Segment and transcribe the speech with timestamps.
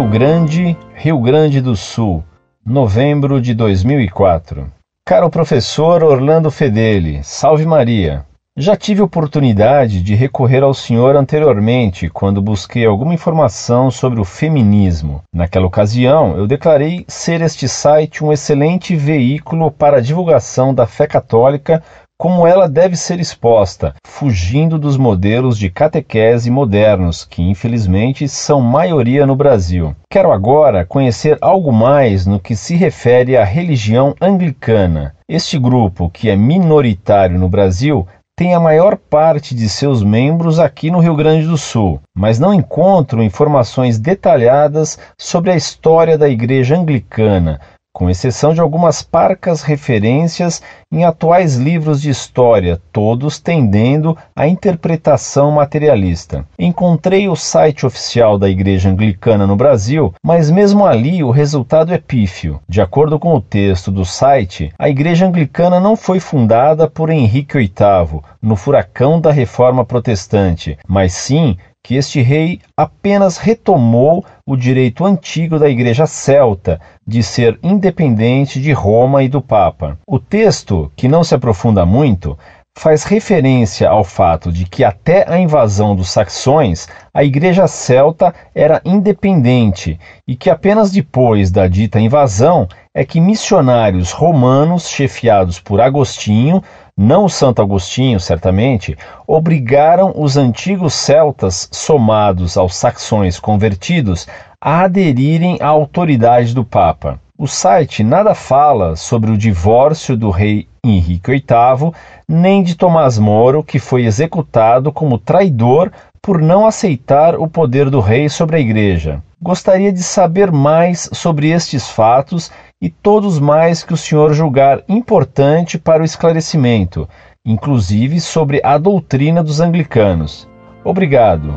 [0.00, 2.24] Rio Grande, Rio Grande do Sul,
[2.64, 4.66] novembro de 2004.
[5.04, 8.24] Caro professor Orlando Fedeli, salve Maria.
[8.56, 15.20] Já tive oportunidade de recorrer ao senhor anteriormente quando busquei alguma informação sobre o feminismo.
[15.34, 21.06] Naquela ocasião, eu declarei ser este site um excelente veículo para a divulgação da fé
[21.06, 21.82] católica
[22.20, 29.24] como ela deve ser exposta, fugindo dos modelos de catequese modernos, que infelizmente são maioria
[29.24, 29.96] no Brasil.
[30.12, 35.14] Quero agora conhecer algo mais no que se refere à religião anglicana.
[35.26, 38.06] Este grupo, que é minoritário no Brasil,
[38.36, 42.52] tem a maior parte de seus membros aqui no Rio Grande do Sul, mas não
[42.52, 47.60] encontro informações detalhadas sobre a história da Igreja Anglicana,
[47.92, 50.62] com exceção de algumas parcas referências
[50.92, 56.44] em atuais livros de história, todos tendendo à interpretação materialista.
[56.58, 61.98] Encontrei o site oficial da Igreja Anglicana no Brasil, mas mesmo ali o resultado é
[61.98, 62.60] pífio.
[62.68, 67.58] De acordo com o texto do site, a Igreja Anglicana não foi fundada por Henrique
[67.58, 75.04] VIII, no furacão da Reforma Protestante, mas sim que este rei apenas retomou o direito
[75.04, 79.98] antigo da Igreja celta de ser independente de Roma e do Papa.
[80.06, 82.36] O texto, que não se aprofunda muito,
[82.76, 88.80] faz referência ao fato de que até a invasão dos saxões, a Igreja celta era
[88.84, 96.62] independente e que apenas depois da dita invasão é que missionários romanos, chefiados por Agostinho,
[97.02, 98.94] não Santo Agostinho, certamente,
[99.26, 104.28] obrigaram os antigos celtas, somados aos saxões convertidos,
[104.60, 107.18] a aderirem à autoridade do Papa.
[107.38, 111.90] O site nada fala sobre o divórcio do rei Henrique VIII,
[112.28, 115.90] nem de Tomás Moro, que foi executado como traidor
[116.22, 119.22] por não aceitar o poder do rei sobre a igreja.
[119.40, 122.50] Gostaria de saber mais sobre estes fatos
[122.80, 127.08] e todos mais que o senhor julgar importante para o esclarecimento,
[127.44, 130.48] inclusive sobre a doutrina dos anglicanos.
[130.84, 131.54] Obrigado.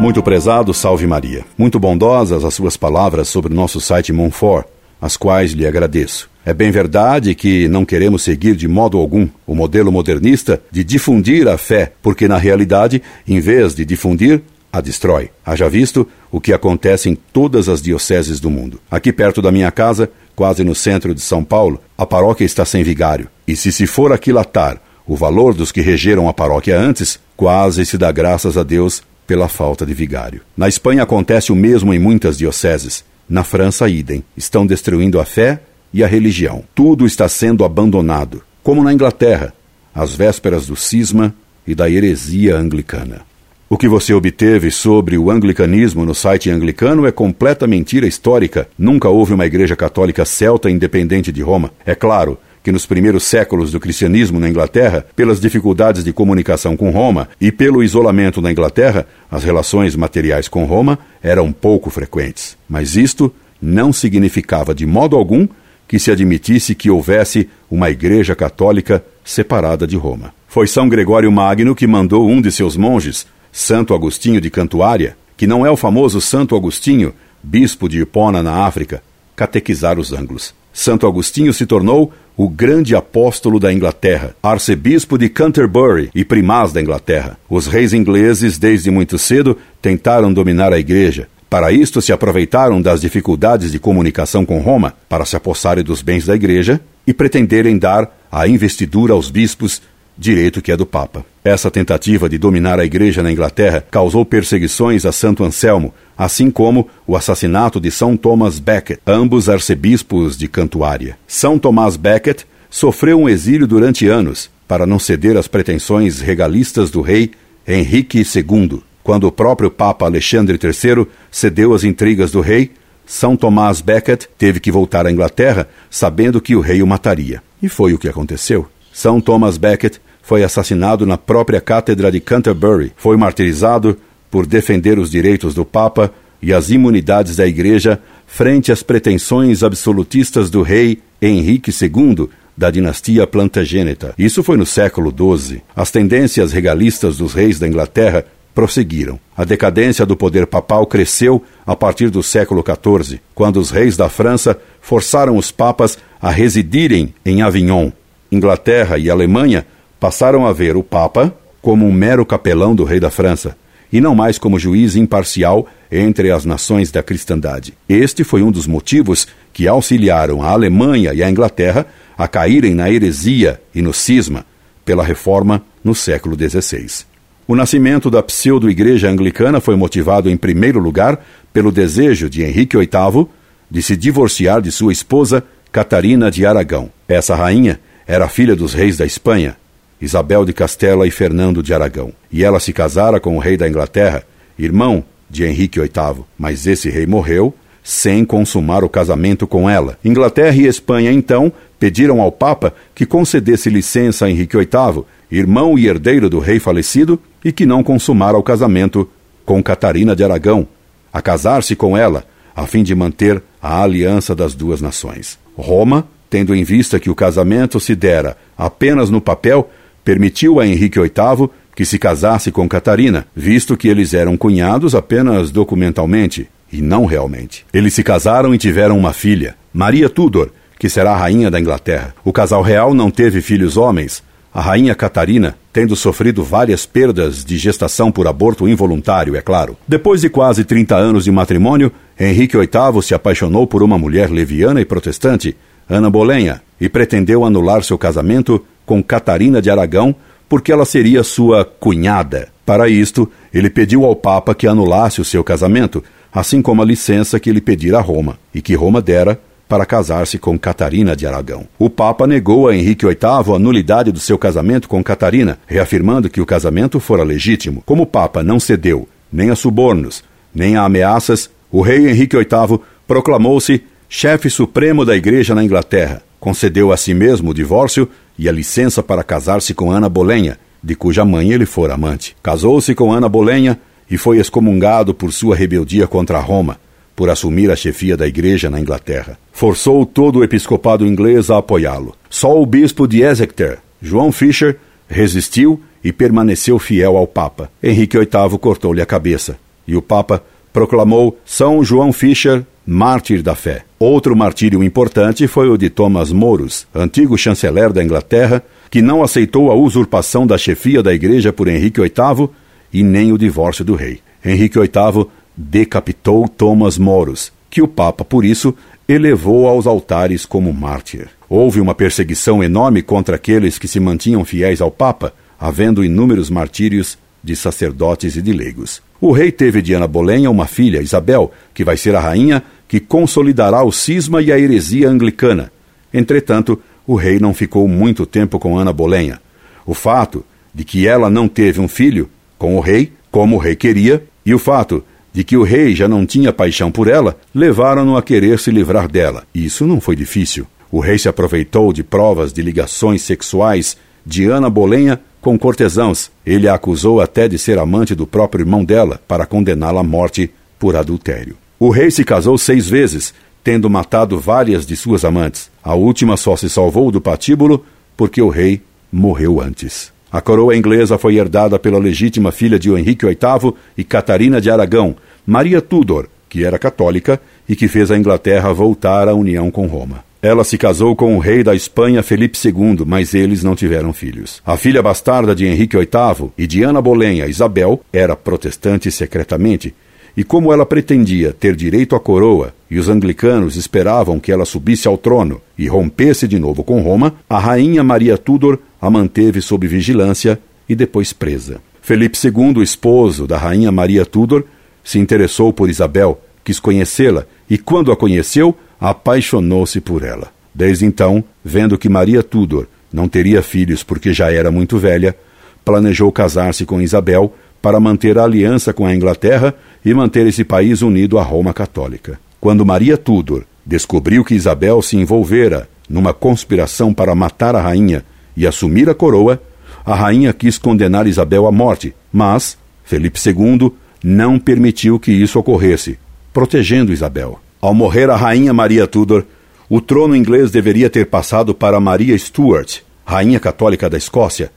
[0.00, 1.44] Muito prezado, salve Maria.
[1.56, 4.66] Muito bondosas as suas palavras sobre o nosso site Monfort,
[5.02, 6.30] as quais lhe agradeço.
[6.46, 11.48] É bem verdade que não queremos seguir de modo algum o modelo modernista de difundir
[11.48, 14.40] a fé, porque na realidade, em vez de difundir,
[14.72, 15.30] a destrói.
[15.44, 18.80] Haja visto o que acontece em todas as dioceses do mundo.
[18.90, 22.82] Aqui perto da minha casa, quase no centro de São Paulo, a paróquia está sem
[22.82, 23.28] vigário.
[23.46, 27.98] E se se for aquilatar o valor dos que regeram a paróquia antes, quase se
[27.98, 30.40] dá graças a Deus pela falta de vigário.
[30.56, 33.04] Na Espanha acontece o mesmo em muitas dioceses.
[33.32, 34.22] Na França, idem.
[34.36, 36.62] Estão destruindo a fé e a religião.
[36.74, 38.42] Tudo está sendo abandonado.
[38.62, 39.54] Como na Inglaterra,
[39.94, 41.34] às vésperas do cisma
[41.66, 43.22] e da heresia anglicana.
[43.70, 48.68] O que você obteve sobre o anglicanismo no site anglicano é completa mentira histórica.
[48.76, 51.72] Nunca houve uma igreja católica celta independente de Roma.
[51.86, 56.90] É claro que nos primeiros séculos do cristianismo na Inglaterra, pelas dificuldades de comunicação com
[56.90, 62.56] Roma e pelo isolamento na Inglaterra, as relações materiais com Roma eram pouco frequentes.
[62.68, 65.48] Mas isto não significava de modo algum
[65.88, 70.32] que se admitisse que houvesse uma igreja católica separada de Roma.
[70.48, 75.46] Foi São Gregório Magno que mandou um de seus monges, Santo Agostinho de Cantuária, que
[75.46, 77.12] não é o famoso Santo Agostinho,
[77.42, 79.02] bispo de Hipona na África,
[79.34, 80.54] catequizar os anglos.
[80.72, 86.80] Santo Agostinho se tornou o grande apóstolo da Inglaterra, arcebispo de Canterbury e primaz da
[86.80, 87.38] Inglaterra.
[87.48, 91.28] Os reis ingleses, desde muito cedo, tentaram dominar a igreja.
[91.50, 96.24] Para isto, se aproveitaram das dificuldades de comunicação com Roma para se apossarem dos bens
[96.24, 99.82] da igreja e pretenderem dar a investidura aos bispos
[100.16, 101.24] direito que é do Papa.
[101.44, 106.88] Essa tentativa de dominar a Igreja na Inglaterra causou perseguições a Santo Anselmo, assim como
[107.06, 111.18] o assassinato de São Thomas Becket, ambos arcebispos de Cantuária.
[111.26, 117.00] São Tomás Becket sofreu um exílio durante anos para não ceder às pretensões regalistas do
[117.00, 117.32] rei
[117.66, 118.82] Henrique II.
[119.02, 122.70] Quando o próprio Papa Alexandre III cedeu às intrigas do rei,
[123.04, 127.42] São Tomás Becket teve que voltar à Inglaterra, sabendo que o rei o mataria.
[127.60, 128.68] E foi o que aconteceu.
[128.92, 132.92] São Thomas Becket foi assassinado na própria Cátedra de Canterbury.
[132.96, 133.96] Foi martirizado
[134.30, 140.50] por defender os direitos do Papa e as imunidades da Igreja frente às pretensões absolutistas
[140.50, 144.14] do rei Henrique II da dinastia Plantagêneta.
[144.18, 145.62] Isso foi no século XII.
[145.74, 148.24] As tendências regalistas dos reis da Inglaterra
[148.54, 149.18] prosseguiram.
[149.36, 154.08] A decadência do poder papal cresceu a partir do século XIV, quando os reis da
[154.08, 157.90] França forçaram os papas a residirem em Avignon,
[158.32, 159.66] Inglaterra e Alemanha
[160.00, 163.56] passaram a ver o Papa como um mero capelão do rei da França
[163.92, 167.74] e não mais como juiz imparcial entre as nações da cristandade.
[167.86, 171.86] Este foi um dos motivos que auxiliaram a Alemanha e a Inglaterra
[172.16, 174.46] a caírem na heresia e no cisma
[174.82, 177.04] pela reforma no século XVI.
[177.46, 183.26] O nascimento da pseudo-igreja anglicana foi motivado, em primeiro lugar, pelo desejo de Henrique VIII
[183.70, 186.90] de se divorciar de sua esposa Catarina de Aragão.
[187.06, 189.56] Essa rainha era filha dos reis da Espanha,
[190.00, 193.68] Isabel de Castela e Fernando de Aragão, e ela se casara com o rei da
[193.68, 194.24] Inglaterra,
[194.58, 199.98] irmão de Henrique VIII, mas esse rei morreu sem consumar o casamento com ela.
[200.04, 205.88] Inglaterra e Espanha, então, pediram ao Papa que concedesse licença a Henrique VIII, irmão e
[205.88, 209.08] herdeiro do rei falecido, e que não consumara o casamento
[209.44, 210.66] com Catarina de Aragão,
[211.12, 215.38] a casar-se com ela, a fim de manter a aliança das duas nações.
[215.56, 219.70] Roma, tendo em vista que o casamento se dera apenas no papel,
[220.02, 225.50] permitiu a Henrique VIII que se casasse com Catarina, visto que eles eram cunhados apenas
[225.50, 227.66] documentalmente e não realmente.
[227.70, 230.48] Eles se casaram e tiveram uma filha, Maria Tudor,
[230.78, 232.14] que será a rainha da Inglaterra.
[232.24, 234.22] O casal real não teve filhos homens.
[234.54, 239.76] A rainha Catarina, tendo sofrido várias perdas de gestação por aborto involuntário, é claro.
[239.86, 244.80] Depois de quase 30 anos de matrimônio, Henrique VIII se apaixonou por uma mulher leviana
[244.80, 245.56] e protestante,
[245.88, 250.14] Ana Bolenha, e pretendeu anular seu casamento com Catarina de Aragão
[250.48, 252.48] porque ela seria sua cunhada.
[252.66, 257.40] Para isto, ele pediu ao Papa que anulasse o seu casamento, assim como a licença
[257.40, 261.66] que ele pedira a Roma, e que Roma dera para casar-se com Catarina de Aragão.
[261.78, 266.42] O Papa negou a Henrique VIII a nulidade do seu casamento com Catarina, reafirmando que
[266.42, 267.82] o casamento fora legítimo.
[267.86, 270.22] Como o Papa não cedeu nem a subornos,
[270.54, 273.82] nem a ameaças, o rei Henrique VIII proclamou-se
[274.14, 276.22] chefe supremo da Igreja na Inglaterra.
[276.38, 278.06] Concedeu a si mesmo o divórcio
[278.38, 282.36] e a licença para casar-se com Ana Bolenha, de cuja mãe ele fora amante.
[282.42, 283.80] Casou-se com Ana Bolenha
[284.10, 286.78] e foi excomungado por sua rebeldia contra Roma
[287.16, 289.38] por assumir a chefia da igreja na Inglaterra.
[289.50, 292.14] Forçou todo o episcopado inglês a apoiá-lo.
[292.28, 294.76] Só o bispo de Exeter, João Fisher,
[295.08, 297.70] resistiu e permaneceu fiel ao Papa.
[297.82, 299.56] Henrique VIII cortou-lhe a cabeça,
[299.88, 303.84] e o Papa proclamou São João Fisher mártir da fé.
[303.98, 309.70] Outro martírio importante foi o de Thomas Moros, antigo chanceler da Inglaterra, que não aceitou
[309.70, 312.48] a usurpação da chefia da igreja por Henrique VIII
[312.92, 314.20] e nem o divórcio do rei.
[314.44, 315.26] Henrique VIII
[315.56, 318.74] decapitou Thomas Moros, que o Papa, por isso,
[319.08, 321.28] elevou aos altares como mártir.
[321.48, 327.16] Houve uma perseguição enorme contra aqueles que se mantinham fiéis ao Papa, havendo inúmeros martírios
[327.42, 329.02] de sacerdotes e de leigos.
[329.20, 333.00] O rei teve de Ana Bolenha uma filha, Isabel, que vai ser a rainha que
[333.00, 335.72] consolidará o cisma e a heresia anglicana.
[336.12, 339.40] Entretanto, o rei não ficou muito tempo com Ana Bolenha.
[339.86, 340.44] O fato
[340.74, 342.28] de que ela não teve um filho
[342.58, 346.06] com o rei, como o rei queria, e o fato de que o rei já
[346.06, 349.44] não tinha paixão por ela, levaram-no a querer se livrar dela.
[349.54, 350.66] Isso não foi difícil.
[350.90, 353.96] O rei se aproveitou de provas de ligações sexuais
[354.26, 356.30] de Ana Bolenha com cortesãos.
[356.46, 360.50] Ele a acusou até de ser amante do próprio irmão dela, para condená-la à morte
[360.78, 361.56] por adultério.
[361.78, 365.70] O rei se casou seis vezes, tendo matado várias de suas amantes.
[365.82, 367.84] A última só se salvou do patíbulo
[368.16, 368.80] porque o rei
[369.12, 370.12] morreu antes.
[370.30, 375.14] A coroa inglesa foi herdada pela legítima filha de Henrique VIII e Catarina de Aragão,
[375.44, 380.24] Maria Tudor, que era católica e que fez a Inglaterra voltar à união com Roma.
[380.42, 384.60] Ela se casou com o rei da Espanha Felipe II, mas eles não tiveram filhos.
[384.66, 389.94] A filha bastarda de Henrique VIII e de Ana Bolenha, Isabel, era protestante secretamente
[390.36, 395.06] e como ela pretendia ter direito à coroa e os anglicanos esperavam que ela subisse
[395.06, 399.86] ao trono e rompesse de novo com Roma, a rainha Maria Tudor a manteve sob
[399.86, 400.58] vigilância
[400.88, 401.80] e depois presa.
[402.00, 404.64] Felipe II, esposo da rainha Maria Tudor,
[405.04, 410.52] se interessou por Isabel, quis conhecê-la e, quando a conheceu, apaixonou-se por ela.
[410.72, 415.36] Desde então, vendo que Maria Tudor não teria filhos porque já era muito velha,
[415.84, 421.02] planejou casar-se com Isabel para manter a aliança com a Inglaterra e manter esse país
[421.02, 422.38] unido à Roma Católica.
[422.60, 428.24] Quando Maria Tudor descobriu que Isabel se envolvera numa conspiração para matar a rainha
[428.56, 429.60] e assumir a coroa,
[430.06, 433.92] a rainha quis condenar Isabel à morte, mas Felipe II
[434.22, 436.20] não permitiu que isso ocorresse,
[436.52, 437.60] protegendo Isabel.
[437.82, 439.44] Ao morrer a rainha Maria Tudor,
[439.90, 444.70] o trono inglês deveria ter passado para Maria Stuart, rainha católica da Escócia,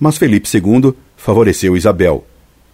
[0.00, 2.24] mas Felipe II favoreceu Isabel,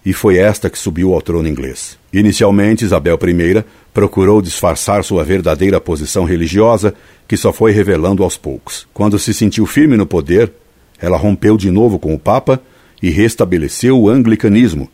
[0.07, 1.99] e foi esta que subiu ao trono inglês.
[2.13, 6.95] Inicialmente, Isabel I procurou disfarçar sua verdadeira posição religiosa,
[7.27, 8.87] que só foi revelando aos poucos.
[8.95, 10.53] Quando se sentiu firme no poder,
[11.01, 12.63] ela rompeu de novo com o Papa
[13.03, 14.89] e restabeleceu o anglicanismo.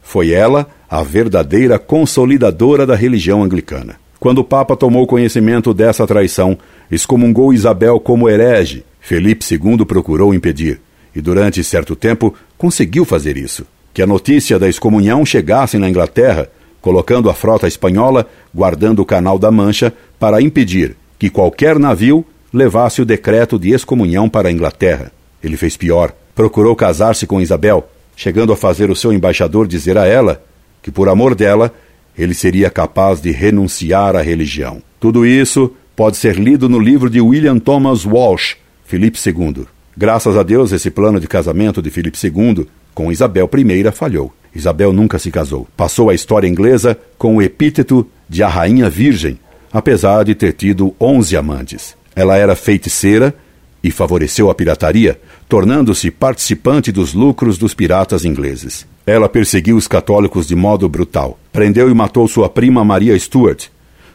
[0.00, 3.96] Foi ela a verdadeira consolidadora da religião anglicana.
[4.20, 6.58] Quando o Papa tomou conhecimento dessa traição,
[6.90, 8.84] excomungou Isabel como herege.
[9.00, 10.80] Felipe II procurou impedir,
[11.14, 13.64] e durante certo tempo conseguiu fazer isso.
[13.94, 16.48] Que a notícia da excomunhão chegasse na Inglaterra,
[16.80, 23.02] colocando a frota espanhola guardando o Canal da Mancha para impedir que qualquer navio levasse
[23.02, 25.12] o decreto de excomunhão para a Inglaterra.
[25.42, 26.12] Ele fez pior.
[26.34, 30.42] Procurou casar-se com Isabel, chegando a fazer o seu embaixador dizer a ela
[30.82, 31.72] que, por amor dela,
[32.18, 34.82] ele seria capaz de renunciar à religião.
[34.98, 39.66] Tudo isso pode ser lido no livro de William Thomas Walsh, Filipe II.
[39.96, 44.32] Graças a Deus, esse plano de casamento de Filipe II com Isabel I falhou.
[44.54, 45.68] Isabel nunca se casou.
[45.76, 49.38] Passou a história inglesa com o epíteto de a Rainha Virgem,
[49.72, 51.96] apesar de ter tido onze amantes.
[52.16, 53.34] Ela era feiticeira
[53.82, 58.86] e favoreceu a pirataria, tornando-se participante dos lucros dos piratas ingleses.
[59.08, 61.38] Ela perseguiu os católicos de modo brutal.
[61.50, 63.68] Prendeu e matou sua prima Maria Stuart.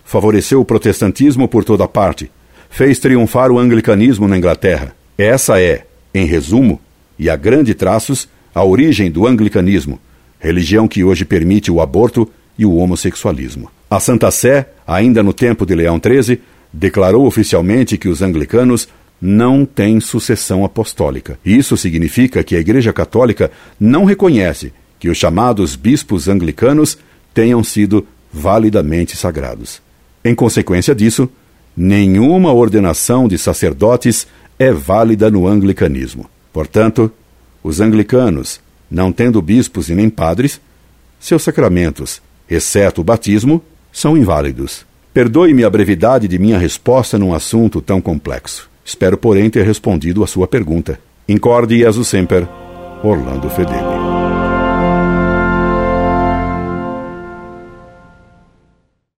[0.05, 2.29] Favoreceu o protestantismo por toda parte.
[2.69, 4.95] Fez triunfar o anglicanismo na Inglaterra.
[5.17, 6.79] Essa é, em resumo,
[7.17, 9.99] e a grande traços, a origem do anglicanismo,
[10.39, 13.71] religião que hoje permite o aborto e o homossexualismo.
[13.89, 16.39] A Santa Sé, ainda no tempo de Leão XIII,
[16.71, 18.87] declarou oficialmente que os anglicanos
[19.19, 21.39] não têm sucessão apostólica.
[21.43, 24.71] Isso significa que a Igreja Católica não reconhece
[25.03, 26.97] que os chamados bispos anglicanos
[27.33, 29.81] tenham sido validamente sagrados.
[30.23, 31.29] Em consequência disso,
[31.75, 34.25] nenhuma ordenação de sacerdotes
[34.57, 36.29] é válida no anglicanismo.
[36.53, 37.11] Portanto,
[37.61, 40.61] os anglicanos não tendo bispos e nem padres,
[41.19, 44.85] seus sacramentos, exceto o batismo, são inválidos.
[45.13, 48.69] Perdoe-me a brevidade de minha resposta num assunto tão complexo.
[48.85, 50.97] Espero, porém, ter respondido a sua pergunta.
[51.27, 52.47] Incorde Jesus Semper,
[53.03, 54.02] Orlando Fedeli.